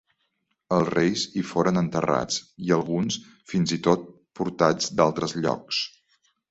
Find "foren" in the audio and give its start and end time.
1.49-1.77